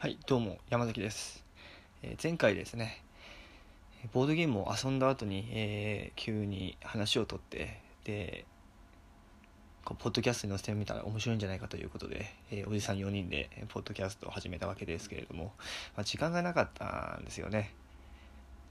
[0.00, 1.44] はい、どうも、山崎です。
[2.04, 3.02] えー前回ですね、
[4.12, 8.44] ボードゲームを遊んだ後に、えー急に話をとって、で、
[9.84, 15.46] こうポッドキャストに載せてみたら面白いんじゃないかということで、えーおじさん4人で、ポッドキャストを始めたわけですけれども、
[15.96, 17.74] まあ、時間がなかったんですよね。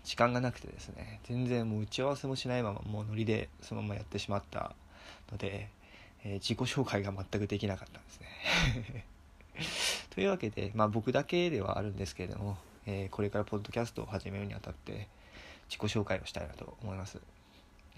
[0.05, 4.73] 時間がなくてですね、全然もう打ち合わせもしないまま、もうノリでそのままやってしまった
[5.29, 5.67] ので、
[6.23, 9.16] え自己紹介が全くできなかったんですね。
[10.11, 15.07] というわけで、まあ、僕だけではあるんですけれども、えーこれからポッドキャストを始めるにあたって
[15.69, 17.19] 自己紹介をしたいなと思います、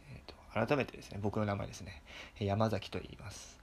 [0.09, 0.35] えーと
[0.67, 2.01] 改めてですね僕の名前ですね
[2.39, 3.59] 山崎と言います、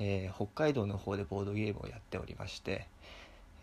[0.00, 2.86] えー北海道の方でボードゲームをやっておりまして、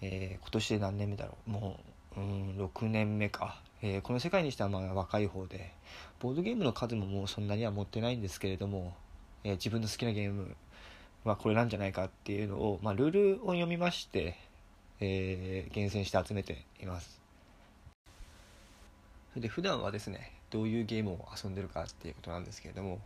[0.01, 1.49] えー今年で何年目だろう。
[1.49, 1.79] も
[2.15, 5.71] ううん6年目か、えーこの世界にしてはまあ若い方で
[6.19, 8.95] ボードゲームの数ももうそんなには持ってないんですけれども、
[9.43, 10.55] え自分の好きなゲーム
[11.23, 14.37] はこれなんじゃないかっていうのを、まあ、ルールを読みまして、
[14.99, 17.21] えー厳選して集めています。
[19.31, 22.99] それで普段はですねどういうゲームを遊んでるかっていうことなんですけれども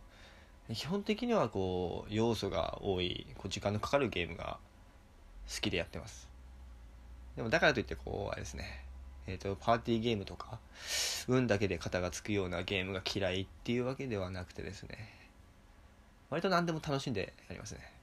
[0.74, 4.58] 基本的にはこう要素が多いこう時間のかかるゲームが
[5.48, 6.28] 好きでやってます。
[7.36, 8.84] でもだからといってこうあれですね
[9.28, 10.58] えー、とパーティーゲームとか
[11.28, 14.96] 運だけで肩がつくようなゲームが嫌いっていうわけではなくてですね
[16.30, 17.97] 割と何でも楽しんでやりますね。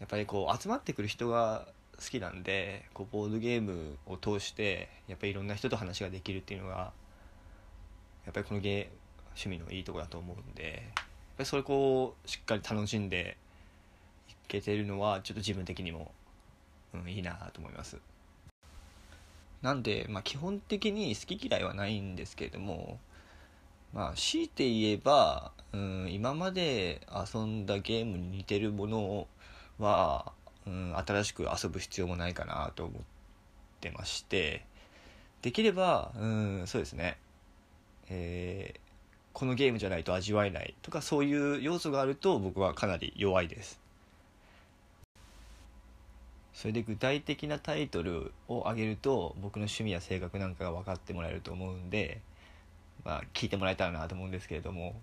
[0.00, 1.66] やっぱりこう集まってくる人が
[1.98, 6.92] 好きなんでこうボードゲームを通してやっぱりいろんな人と話ができるっていうのが
[8.26, 11.04] やっぱりこのゲー趣味のいいとこだと思うんでやっ
[11.38, 13.36] ぱりそれこうしっかり楽しんで
[14.28, 16.12] いけてるのはちょっと自分的にも、
[16.94, 17.98] うん、いいなと思います。
[19.62, 23.00] なんで、まあ、基本的に好き嫌いはないんですけれども
[23.92, 29.28] まあ強いて言えば、うん、今まで遊んだゲームに似てるものを
[29.78, 30.32] は、
[30.66, 33.02] うん、新しく遊ぶ必要もないかなと思っ
[33.80, 34.64] てまして。
[35.42, 37.18] できれば、うん、そうですね、
[38.08, 38.86] えー
[39.36, 43.78] このゲームじゃないと味わえないとかそういう要素があると僕はかなり弱いです。
[46.54, 52.22] それで具体的なタイトルを挙げると僕の趣味や性格なんかが分かってもらえると思うんで、
[53.04, 54.98] まあ、聞いてもらえたらなと思うんですけれども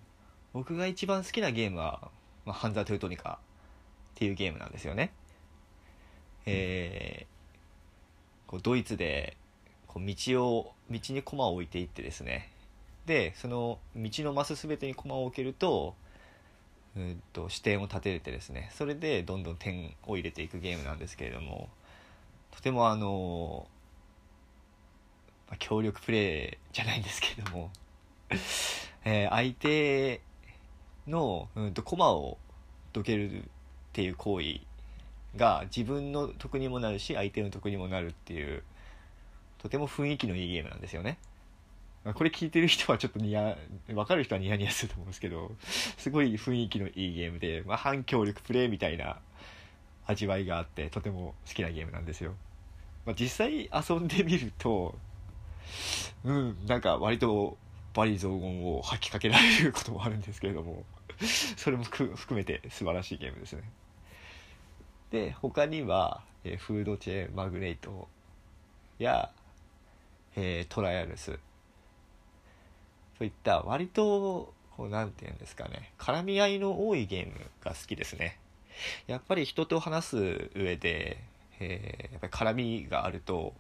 [0.52, 2.10] 僕が一番好きなゲームは
[2.44, 3.38] 「まあ、ハンザー・トゥートニカ」
[4.14, 5.14] っていうゲームなんですよね。
[6.46, 7.34] えー
[8.54, 9.36] こうドイツで
[9.88, 12.52] こう道を道に駒を置いていってですね。
[13.08, 15.96] でその道のマス全てに駒を置けると
[16.96, 18.70] うんと視点を立てれてですね。
[18.76, 21.68] それでどんどん点を入れていくゲームなんですけれども
[22.52, 23.66] とてもあの、
[25.48, 27.72] まあ、協力プレイじゃないんですけれども、
[29.04, 30.22] えー相手
[31.08, 32.38] の、うん、と駒を
[32.94, 33.50] どける
[33.94, 34.60] っていう行為
[35.38, 38.64] が自分の得にもなるし相手の得にもなるっていう
[39.60, 41.20] とても雰囲気のいいゲームなんですよね。
[42.16, 43.56] これ聞いてる人はちょっとニヤ
[43.88, 45.52] 分かる人はニヤニヤすると思うんですけど
[45.98, 49.20] すごい雰囲気のいいゲームで、まあ、反協力プレイみたいな
[50.06, 52.34] 味わいがあってとても好きなゲームなんですよ、
[53.06, 54.96] まあ、実際遊んでみると
[56.26, 57.58] うんなんか割と
[57.94, 60.84] 罵詈雑言を吐きかけられることもあるんですけれども
[61.56, 63.64] それも含めて素晴らしいゲームですね
[65.14, 68.08] で他には、えーフードチェーンマグネイト
[68.98, 69.30] や、
[70.36, 71.34] えートライアルス。
[73.20, 78.40] そういった割とこうなんていうんですかね絡み合いの多いゲームが好きですね。
[79.06, 81.24] やっぱり人と話す上で、
[81.60, 83.54] えーやっぱり絡みがあると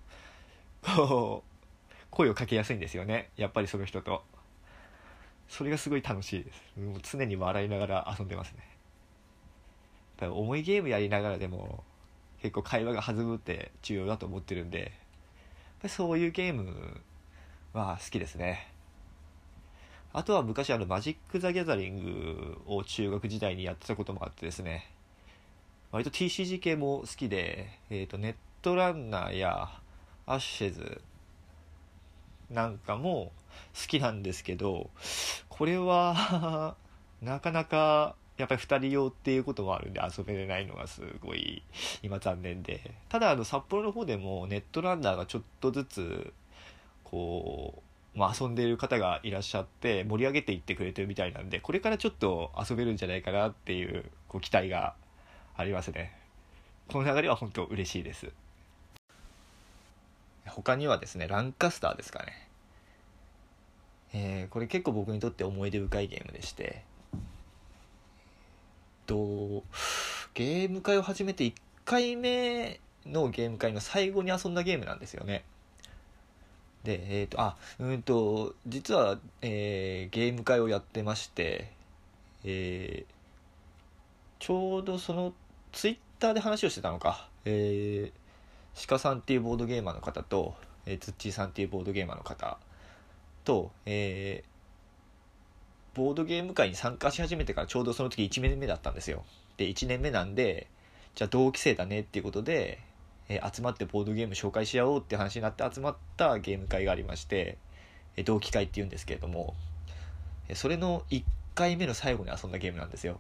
[0.82, 3.30] こう声をかけやすいんですよね。
[3.38, 4.24] やっぱりその人と。
[5.48, 6.80] それがすごい楽しいです。
[6.80, 8.68] もう常に笑いながら遊んでますね。
[10.18, 11.84] ぱ重いゲームやりながらでも
[12.42, 14.90] 結構会話が弾むって重要だと思ってるんでやっ
[15.84, 17.02] ぱそういうゲーム
[17.74, 18.70] は好きですね。
[20.16, 24.88] あとは昔あのマジック・ザ・ギャザリングを中学時代にやってたこともあってですね。
[25.92, 29.70] 割と TCG 系も好きで、えー、とネットランナーや
[30.26, 31.02] アッシェズ
[32.50, 33.32] なんかも
[33.76, 34.90] 好きなんですけど
[35.50, 36.76] これは
[37.22, 41.62] なかなかやっぱり2人用っていうこともあるんで遊べれないのがすごい
[42.02, 42.92] 今残念で。
[43.10, 46.34] ただあの札幌の方でもネットランナーがちょっとずつ
[47.04, 47.84] こ
[48.16, 54.96] う、まあ、遊んでいる方がいらっしゃって盛り上げていってくれてるみたいなんでこれからちょっと遊べるんじゃないかなっていうこう期待が
[55.56, 56.18] ありますね。
[56.88, 58.32] この流れは本当嬉しいです。
[60.48, 62.48] 他にはですねランカスターですかね。
[64.14, 66.84] えーこれ結構僕にとって思い出深いゲームでして。
[69.14, 69.64] と
[70.34, 71.54] ゲーム会を始めて1
[71.86, 75.44] 回目のゲーム会の最後に遊んだゲームなんですよね。
[76.84, 81.72] でえっ、ー、とあうんと実は、えー、ゲーム会をやってまして
[82.46, 83.14] えー、
[84.40, 85.34] ちょうどその
[85.72, 87.30] ツイッターで話をしてたのか。
[87.46, 90.56] えー、鹿さんっていうボードゲーマーの方と、
[90.86, 92.58] えー、ツッチーさんっていうボードゲーマーの方
[93.44, 94.53] と、えー、
[95.94, 99.24] ボードゲーム会に参加し始めてからちょうどその時1年目だったんですよ。
[99.58, 100.68] で1年目なんで
[101.16, 102.80] じゃあ同期生だねっていうことで、
[103.30, 107.58] えー、集まってボードゲーム紹介し合おうって話になって集まったゲーム会がありまして、
[108.16, 109.54] えー、同期会っていうんですけれども、
[110.48, 111.24] え、それの1
[111.54, 113.20] 回目の最後に遊んだゲームなんですよ。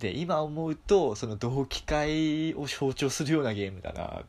[0.00, 4.24] で今思うとその同期会を象徴するようなゲームだなっ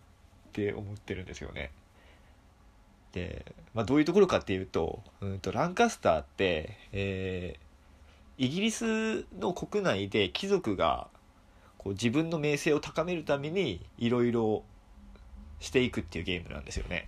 [0.53, 1.71] て思ってるんですよね。
[3.15, 11.07] で、まあ、どういうところかっていうと,、うんとランカスターって、えー、イギリスの国内で貴族が
[11.77, 14.63] こう自分の名声を高めるためにいろいろ
[15.61, 17.07] していくっていうゲームなんですよね。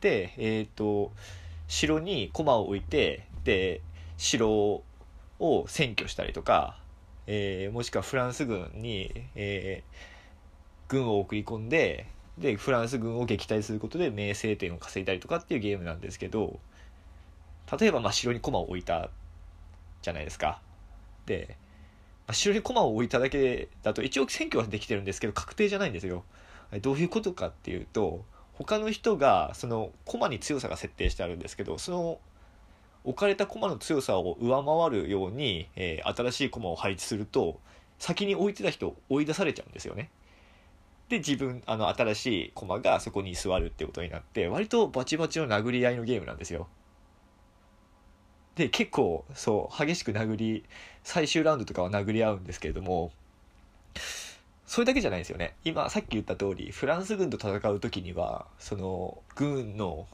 [0.00, 1.12] で、えっ、ー、と
[1.68, 3.82] 城に駒を置いてで
[4.16, 4.82] 城を
[5.38, 6.78] 占拠したりとか、
[7.26, 12.06] えー、もしくはフランス軍に、えー、軍を送り込んで
[12.38, 16.58] でフランス軍を撃退することで名声点を稼いだりとかっていうゲームなんですけど
[17.78, 19.10] 例えばまあ城に駒を置いた
[20.02, 20.60] じゃないですか。
[21.24, 21.56] で
[22.32, 26.24] 城に駒を置いただけだと一応選挙はできてるんですけど確定じゃないんですよ。
[26.82, 28.24] どういうことかっていうと
[28.54, 32.18] 他の人がその駒に強さが設定してあるんですけどその
[33.04, 37.60] 置かれた駒の強さを上回るように、えー、新しい駒を配置すると
[37.98, 40.10] 先に置いてた人を追い出されちゃうんですよね。
[41.08, 46.66] で自分あの新しい駒がそこに座るってことになって割とバチバチの殴り合いのゲームなんですよ。
[48.56, 50.64] で結構そう激しく殴り
[51.04, 53.12] 最終ラウンドとかは殴り合うんですけれども
[54.66, 60.06] それだけじゃないですよね今さっき言った通りフランス軍と戦う時にはその軍の、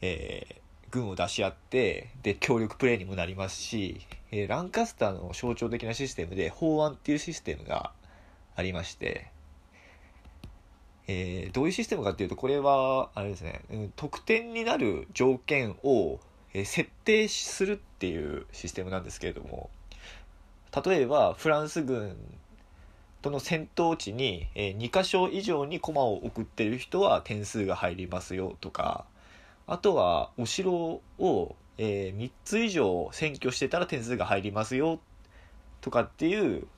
[0.00, 0.56] えー、
[0.90, 4.00] 軍を出し合ってで協力プレーにもなりますし、
[4.32, 7.92] えー、ランカスターの象徴的なシステムで法案っていうシステムが
[8.56, 9.30] ありまして
[11.08, 16.20] えー、どういうシステムかっていうとこれはあれですね、うん、得点になる条件を
[16.54, 19.70] え設定するっていうシステムなんですけれども
[20.84, 22.16] 例えばフランス軍
[23.22, 29.06] との戦闘地に、え2箇所以上に駒を送ってる人は点数が入りますよとか
[29.66, 35.00] あとはお城を、え3つ以上占拠してたら点数が入りますよ
[35.80, 36.68] とかっていう、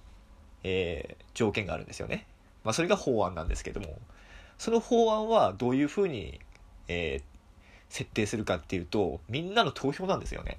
[0.63, 2.27] えー、条件があるんですよね。
[2.65, 3.99] まあ、それが法案なんですけども
[4.61, 6.39] その法案はどういうふうに、
[6.87, 7.23] えー、
[7.89, 10.59] 設定するかっていうとみんなの投票なんですよね。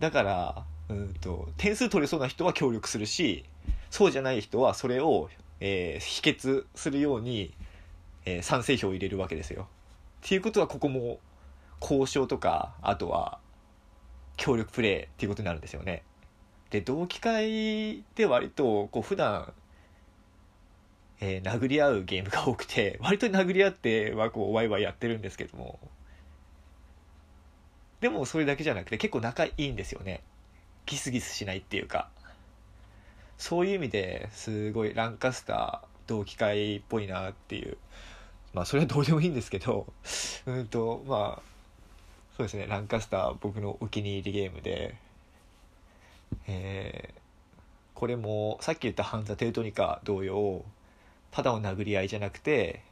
[0.00, 3.44] だからうんと点数取れそうな人は協力するし
[3.88, 5.30] そうじゃない人はそれを、
[5.60, 7.54] えー、否決するように、
[8.24, 9.68] えー、賛成票を入れるわけですよ。
[10.26, 11.20] っていうことはここも
[11.80, 13.38] 交渉とかあとは
[14.36, 16.02] 協力プレーっていうことになるんですよね。
[16.70, 19.52] で同期会で割とこう普段
[21.24, 25.78] えー、殴り合うゲームが多くて 割と殴り合ってはこうワイワイやってるんですけども。
[28.00, 30.20] でもそれだけじゃなくて結構仲いいんですよね。
[30.84, 32.10] ギスギスしないっていうか。
[33.38, 37.78] そういう意味ですごいランカスター同期会っぽいなっていう。
[38.52, 39.86] まあそれはどうでもいいんですけど。
[40.46, 41.42] うんとまあ
[42.36, 42.66] そうですね。
[42.66, 44.96] ランカスター僕のお気に入りゲームで。
[46.48, 47.20] えー、
[47.94, 50.64] これもさっき言ったハンザ・テウトニカ同様
[51.32, 52.82] ただの殴り合いじゃなくて、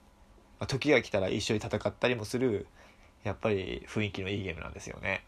[0.58, 2.66] まあ、時が来たら一緒に戦ったりもする
[3.22, 5.22] やっぱり雰囲気のいいゲームなんですよね。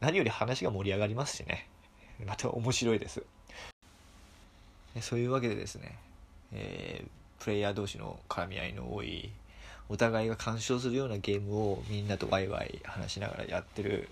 [0.00, 1.68] 何より話が盛り上がりますしね。
[2.26, 3.22] また面白いです。
[5.00, 5.96] そういうわけでですね、
[6.52, 9.30] えー、プレイヤー同士の絡み合いの多い
[9.88, 14.08] お互いが干渉するようなゲームをみんなとワイワイ話しながらやってる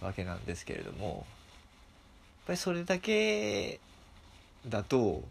[0.00, 1.24] わけなんですけれどもやっ
[2.48, 3.80] ぱりそれだけ
[4.68, 5.22] だと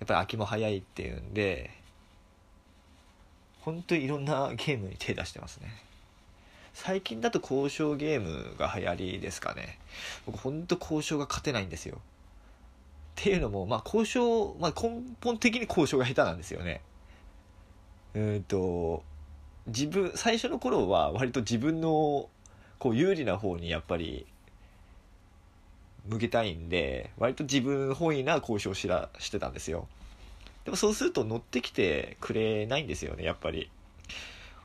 [0.00, 1.70] やっぱり秋も早いっていうんで
[3.60, 5.68] 本当にいろんなゲームに手出してますね。
[6.72, 9.78] 最近だと交渉ゲームが流行りですかね。
[10.24, 11.96] 僕本当交渉が勝てないんですよ。
[11.96, 12.00] っ
[13.16, 16.80] ていうのもまあ交渉、まあ、根本的に交渉が下手なんですよね。
[18.14, 19.02] うんと
[19.66, 22.28] 自分最初の頃は割と自分の
[22.78, 24.26] こう有利な方にやっぱり
[26.08, 29.86] 向けたいんで割と自分本位な交渉しらしてたんですよ。
[30.64, 33.70] でもそうすると乗ってきてくれないんですよねやっぱり。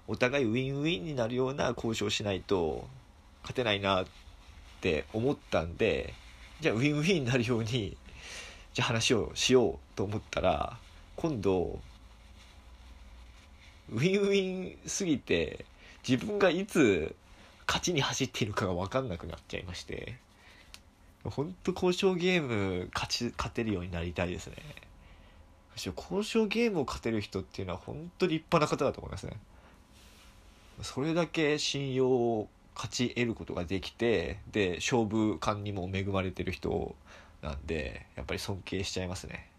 [0.08, 2.88] お互いウィンウィンになるような交渉しないと
[3.42, 4.06] 勝てないなっ
[4.82, 6.14] て思ったんで
[6.62, 7.98] じゃあウィンウィンになるように
[8.74, 10.78] じゃあ話をしようと思ったら
[11.16, 11.80] 今度
[13.92, 15.66] ウィンウィンすぎて
[16.08, 17.16] 自分がいつ
[17.68, 20.18] 勝ちに走っているかが分かんなくなっちゃいまして。
[21.30, 24.56] 本当交渉ゲーム勝ち勝てるようになりたいですね。
[25.76, 29.34] 交渉ゲームを勝てる人っていうのは本当立派な方だと思いますね。
[30.82, 36.96] それだけ信用を勝ち得ることができてで勝負感にも恵まれてる人
[37.42, 39.50] なんでやっぱり尊敬しちゃいますね。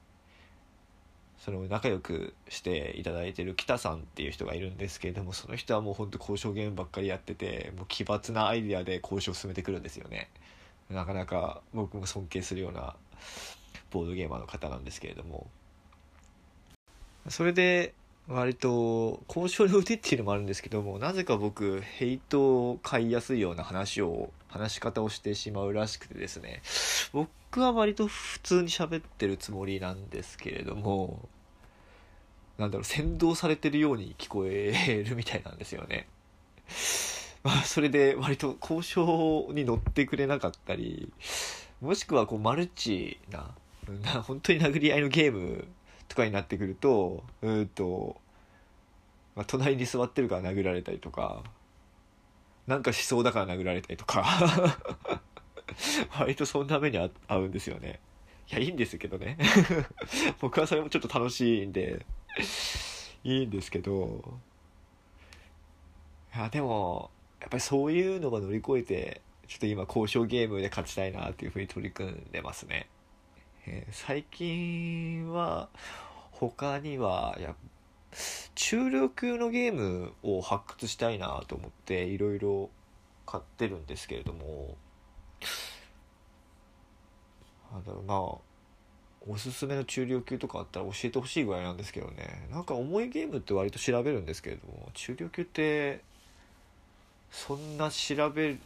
[1.38, 10.28] その仲良くしていただいてる北さんっていう人がいるんですけれどもその人はもうほんと交渉ゲームばっかりやっててもう奇抜なアイデアで交渉を進めてくるんですよね。
[10.90, 12.94] なかなか僕も尊敬するような
[13.90, 15.46] ボードゲーマーの方なんですけれども
[17.28, 17.94] それで
[18.28, 26.62] 割と交渉の腕っていうのもあるんですけどもなぜか僕ヘイトを買いやすいような話を話し方をしてしまうらしくてですね
[27.12, 31.28] 僕は割と普通に喋ってるつもりなんですけれども
[32.58, 36.08] なんだろう先導されてるように聞こえるみたいなんですよね。
[37.46, 41.12] まあ、それで割と交渉に乗ってくれなかったり
[41.80, 43.54] もしくはこうマルチな
[44.02, 45.64] な本当に殴り合いのゲーム
[46.08, 48.16] とかになってくるとうんと、
[49.36, 51.44] まあ、隣に座ってるから殴られたりとか
[52.66, 54.26] なんかしそうだから殴られたりとか
[56.18, 58.00] 割とそんな目に遭うんですよね。
[58.50, 59.36] いやいいんですけどね。
[60.40, 62.04] 僕はそれもちょっと楽しいんで
[63.22, 64.38] いいんですけど
[66.34, 67.10] いやでも
[67.46, 72.88] やっぱりそういうのが乗り越えてちょっと今交渉ゲームで勝ちたいなっていうふうに取り組んでますね、
[73.68, 75.68] えー、最近は
[76.32, 77.54] 他にはや
[78.56, 82.68] 中量級のゲームを発掘したいなと思っていろいろ
[83.26, 84.74] 買ってるんですけれども
[87.72, 88.04] なんだろう
[89.28, 92.48] なおすすめの中量級とかあったら教えてほしいぐらいなんですけどね。
[92.50, 96.00] なんか重いゲームって割と調べるんですけれども中量級って
[97.30, 98.56] そんな調べ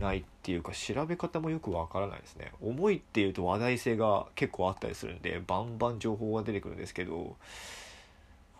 [0.00, 2.52] ないっていうか調べ方もよくわからないですね。
[2.60, 7.36] 重いっていうと話題性が結構あったりするんでバンバン情報が出てくるんですけど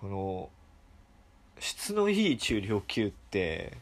[0.00, 0.50] この
[1.58, 3.76] 質のいい中量級って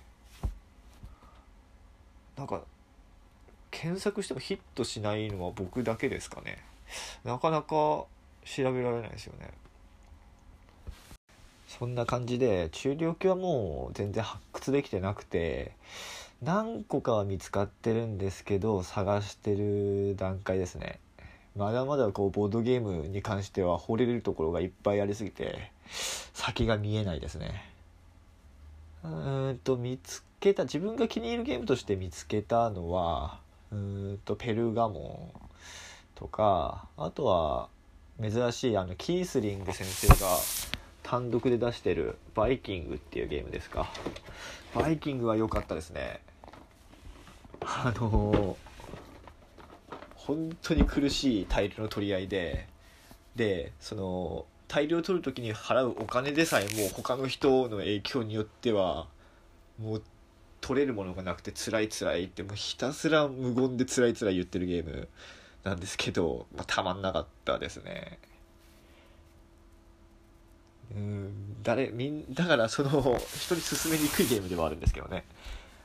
[2.36, 2.62] なんか
[3.70, 6.62] 検索してもヒットしないのは僕だけですかね。
[7.24, 8.08] なかなか調
[8.56, 9.50] べられないですよね。
[11.78, 15.72] そんな感じで中量級はもう全然発掘できてなくて
[16.42, 21.00] 何個かは見つかってるんですけど探してる段階ですね。
[21.56, 25.72] まだまだこうボードゲームに関しては掘れるところがいっぱいありすぎて
[26.32, 27.64] 先が見えないですね。
[29.02, 33.40] うーんと見つけた自分が気に入るゲームとして見つけたのは
[33.72, 35.40] うーんとペルガモン
[36.14, 37.68] とかあとは
[38.20, 40.14] 珍しいあのキースリング先生が
[41.08, 43.90] 単独で出してる「バイキング」っていうゲームですか？
[44.74, 46.20] バイキングは良かったですね。
[47.62, 48.58] あの
[50.14, 52.68] 本当に苦しい大量の取り合いで
[53.36, 59.08] でその大量取る時に払うお金でさえもう他の人の影響によっては
[59.78, 60.02] もう
[60.60, 65.08] 取れるものがなくて辛い辛いってもうひたすら無言で辛い辛い言ってるゲーム
[65.64, 68.18] なんですけど、まあ、たまんなかったですね。
[70.94, 72.90] うん誰みんだからその
[73.36, 75.24] 人に進めにくいゲームではあるんですけどね。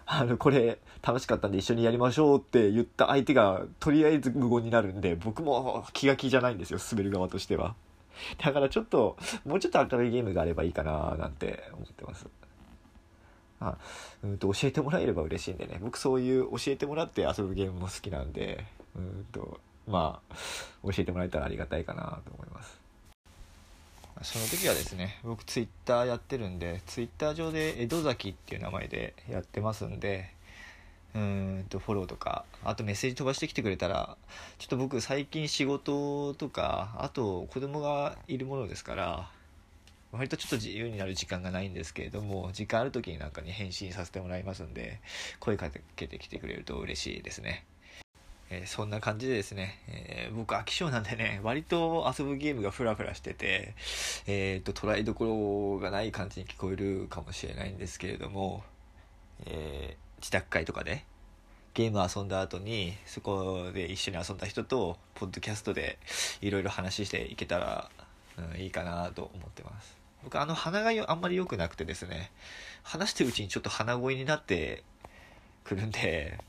[0.06, 7.76] あのこれ楽しかったんで一緒にやりましょうって言った相手がとりあえず無言になるんで僕も気が気じゃないんですよ進める側としては。
[8.38, 12.28] だからちょっともうちょっと明るいゲームがあればいいかななんて思ってます。
[13.60, 13.78] あ
[14.24, 15.80] うんと教えてもらえれば嬉しいんでね。
[15.82, 20.36] 僕そういう教えてもらって遊ぶゲームも好きなんでうんとまあ
[20.84, 22.83] 教えてもらえたらありがたいかなと思います
[24.22, 30.30] その時はですね僕ツイッターやってるんでツイッター上で江戸崎っていう名前でやってますんで
[31.16, 34.18] うんとフォローとかあとメッセージ飛ばしてきてくれたら
[34.58, 39.30] ちょっと僕最近仕事とかあと子供がいるものですから
[40.12, 45.00] 割とちょっと自由になる時間がないんですけれども時間ある時になんかに返信させてもらいますんで
[45.40, 47.66] 声かけてきてくれると嬉しいですね。
[48.54, 53.74] えー、そんな感じでですね、えー、僕飽き性なんでね割と遊ぶゲームがフラフラしてて、
[54.28, 58.64] えーと、捉えどころがない感じに聞こえるかもしれないんですけれども、
[59.46, 61.04] えー、自宅会とかで
[61.74, 65.98] ゲーム遊んだ後にそこで一緒に遊んだ人とポッドキャストで
[66.42, 67.90] いろいろ話していけたら、
[68.38, 69.98] うん、いいかなと思ってます。
[70.24, 72.32] 僕あの鼻があんまり良くなくてですね
[72.82, 74.84] 話してるうちにちょっと鼻声になって
[75.66, 76.40] くるんで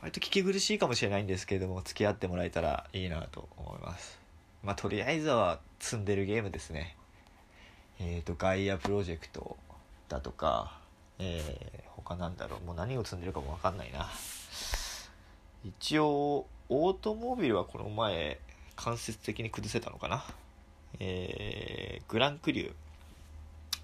[0.00, 4.18] 割と聞き苦しいかもしれないんですけれども付き合ってもらえたらいいなと思います。
[4.62, 6.96] まあとりあえずは積んでるゲームですね。
[8.00, 9.56] えーと、ガイアプロジェクト
[10.08, 10.78] だとか、
[11.18, 12.64] えー、他なんだろう。
[12.64, 14.08] もう何を積んでるかも分かんないな。
[15.64, 18.38] 一応オートモービルはこの前
[18.76, 20.24] 間接的に崩せたのかな。
[21.00, 22.72] えー、グランクリュー。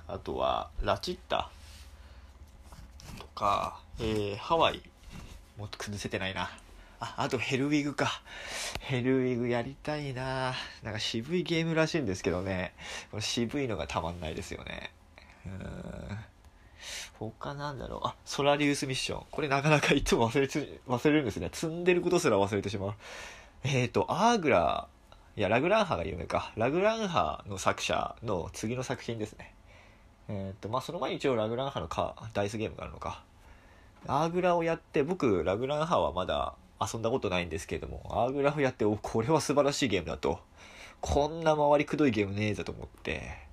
[0.07, 1.51] あとはラチッタ
[3.19, 4.83] とか、えー、ハワイ
[5.59, 6.51] もっと崩せてないな。
[7.01, 8.23] ああとヘルウィグか。
[8.81, 10.55] ヘルウィグやりたいな。
[10.83, 12.75] なんか渋いゲームらしいんですけどね。
[13.11, 14.91] これ渋いのがたまんないですよね。
[15.47, 16.19] うん。
[17.19, 18.01] 他なんだろう。
[18.05, 19.27] あソラリウスミッション。
[19.31, 21.51] これなかなかいつも忘れつ忘れるんですね。
[21.53, 22.95] 積んでることすら忘れてしまう。
[23.65, 24.89] えっ、ー、とアーグラ
[25.37, 26.53] いやラグランハが有名か。
[26.57, 29.55] ラグランハの作者の次の作品ですね。
[30.29, 33.23] えっ、ー、とまあその前に一応ラグランハのかダイスゲームがあるのか。
[34.07, 40.41] アーグラをやって僕ラグランハはまだ遊んだことないんですけれどもアーグラをやってこれは素晴らしいゲームだと。
[41.01, 43.45] こんな回りくどいゲームねえぞと思って。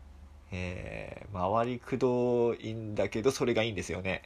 [0.53, 4.23] えー、回りくどいんだけどそれがいいんですよね。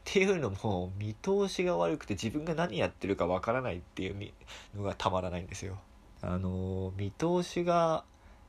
[0.00, 4.32] っていうのも見通しが悪くて自分が何やってるかわからないっていう
[4.76, 5.78] のがたまらないんですよ。
[6.22, 8.04] あの見通しが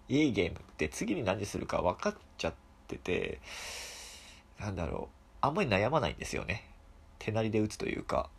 [0.09, 2.53] いいゲームって次に何するか分かっちゃっ
[2.87, 3.39] てて
[4.59, 5.15] なんだろう。
[5.41, 6.70] あんまり悩まないんですよね。
[7.21, 8.29] 手なりで打つというか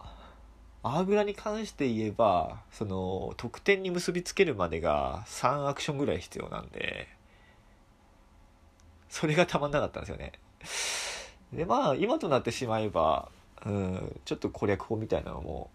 [0.83, 7.09] アーグラに関して言えばその得点に結びつけるまでが3アクションぐらい必要なんで
[9.09, 10.33] それがたまんなかったんですよね。
[11.53, 13.29] でまあ今となってしまえば
[13.65, 15.71] うんちょっと攻略法みたいなのも、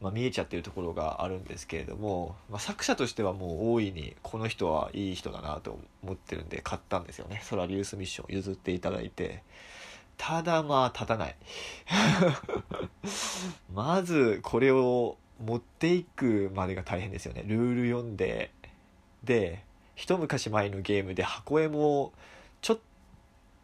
[0.00, 7.40] まあ、見えちゃってるところがあるんですけれども、まあ、作者としてはもう大いにこの人はいい人だなと思ってるんで買ったんですよね。
[7.44, 9.44] ソラリウスミッション譲っていただいて。
[10.16, 11.36] ただまあ立たない。
[13.72, 17.44] まずこれを持っていくまでが大変ですよね。
[17.46, 18.50] ルール読んで
[19.24, 22.12] で一昔前のゲームで箱絵も
[22.60, 22.78] ちょっ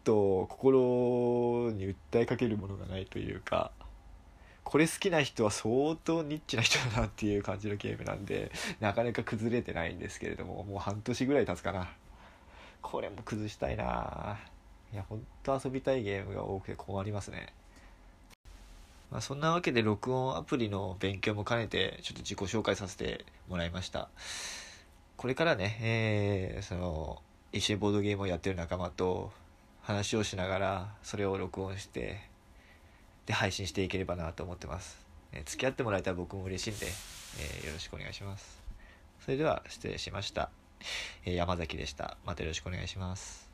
[0.05, 3.73] と心に訴えかけるものがないというか
[4.65, 11.91] これ好きな人は相当ニッチな人だなっていう感じのゲームなんでなかなか崩れてないんですけれどももう半年ぐらい経つかな。
[12.83, 14.39] これも崩したいな。
[14.93, 17.53] いやほんと遊びたいゲームが多くて困りますね。
[19.11, 24.09] まあ、そんなわけで録音アプリの勉強も兼ねてちょっと自己紹介させてもらいました。
[25.17, 27.23] これからね、えー、その
[27.53, 29.33] 一緒にボードゲームをやってる仲間と
[29.83, 32.21] 話をしながらそれを録音して
[33.27, 34.99] で配信していければなと思ってます、
[35.33, 38.63] え付き合ってもらえたら僕も嬉しいんで、えー、よろしくお願いします。
[39.25, 40.51] それでは失礼しました、
[41.25, 42.17] えー、山崎でした。
[42.25, 43.50] またよろしくお願いします。